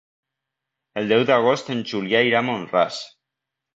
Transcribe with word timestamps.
El 1.01 1.11
deu 1.11 1.25
d'agost 1.31 1.71
en 1.75 1.85
Julià 1.91 2.23
irà 2.31 2.41
a 2.41 2.45
Mont-ras. 2.51 2.99